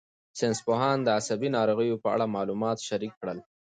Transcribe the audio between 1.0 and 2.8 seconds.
د عصبي ناروغیو په اړه معلومات